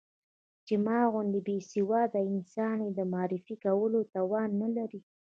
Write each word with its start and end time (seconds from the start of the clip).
چې 0.65 0.75
ما 0.85 0.99
غوندې 1.11 1.39
بې 1.47 1.57
سواده 1.71 2.19
انسان 2.33 2.77
يې 2.85 2.91
د 2.97 3.01
معرفي 3.13 3.55
کولو 3.65 3.99
توان 4.15 4.49
نه 4.61 4.67
لري. 4.75 5.01